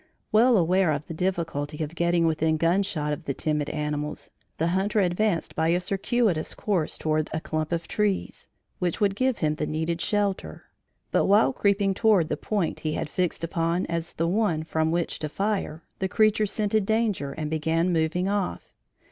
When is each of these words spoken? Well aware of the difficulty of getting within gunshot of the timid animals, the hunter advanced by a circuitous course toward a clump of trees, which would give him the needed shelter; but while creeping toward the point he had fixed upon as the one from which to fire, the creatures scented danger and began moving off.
Well 0.31 0.57
aware 0.57 0.91
of 0.93 1.05
the 1.05 1.13
difficulty 1.13 1.83
of 1.83 1.93
getting 1.93 2.25
within 2.25 2.57
gunshot 2.57 3.13
of 3.13 3.25
the 3.25 3.35
timid 3.35 3.69
animals, 3.69 4.31
the 4.57 4.69
hunter 4.69 4.99
advanced 4.99 5.55
by 5.55 5.67
a 5.67 5.79
circuitous 5.79 6.55
course 6.55 6.97
toward 6.97 7.29
a 7.31 7.39
clump 7.39 7.71
of 7.71 7.87
trees, 7.87 8.49
which 8.79 8.99
would 8.99 9.15
give 9.15 9.37
him 9.37 9.53
the 9.53 9.67
needed 9.67 10.01
shelter; 10.01 10.63
but 11.11 11.27
while 11.27 11.53
creeping 11.53 11.93
toward 11.93 12.29
the 12.29 12.35
point 12.35 12.79
he 12.79 12.93
had 12.93 13.09
fixed 13.11 13.43
upon 13.43 13.85
as 13.85 14.13
the 14.13 14.27
one 14.27 14.63
from 14.63 14.89
which 14.89 15.19
to 15.19 15.29
fire, 15.29 15.83
the 15.99 16.09
creatures 16.09 16.51
scented 16.51 16.87
danger 16.87 17.33
and 17.33 17.51
began 17.51 17.93
moving 17.93 18.27
off. 18.27 18.73